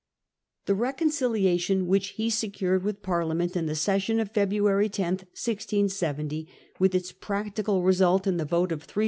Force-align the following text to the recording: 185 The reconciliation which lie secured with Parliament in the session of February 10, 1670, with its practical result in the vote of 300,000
185 0.65 0.65
The 0.65 0.81
reconciliation 1.13 1.85
which 1.85 2.17
lie 2.17 2.27
secured 2.29 2.81
with 2.83 3.03
Parliament 3.03 3.55
in 3.55 3.67
the 3.67 3.75
session 3.75 4.19
of 4.19 4.31
February 4.31 4.89
10, 4.89 5.05
1670, 5.27 6.47
with 6.79 6.95
its 6.95 7.11
practical 7.11 7.83
result 7.83 8.25
in 8.25 8.37
the 8.37 8.45
vote 8.45 8.71
of 8.71 8.81
300,000 8.81 8.99